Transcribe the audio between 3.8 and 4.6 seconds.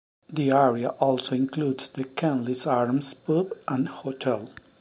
Hotel.